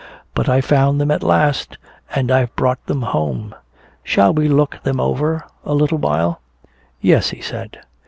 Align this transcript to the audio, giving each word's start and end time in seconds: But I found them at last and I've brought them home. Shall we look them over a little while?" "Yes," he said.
But 0.33 0.49
I 0.49 0.61
found 0.61 0.99
them 0.99 1.11
at 1.11 1.21
last 1.21 1.77
and 2.15 2.31
I've 2.31 2.55
brought 2.55 2.83
them 2.87 3.03
home. 3.03 3.53
Shall 4.03 4.33
we 4.33 4.47
look 4.47 4.81
them 4.81 4.99
over 4.99 5.43
a 5.63 5.75
little 5.75 5.99
while?" 5.99 6.41
"Yes," 7.01 7.29
he 7.29 7.39
said. 7.41 7.81